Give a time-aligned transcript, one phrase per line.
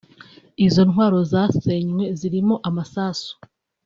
[0.65, 3.31] Izo ntwaro zasenywe zirimo amasasu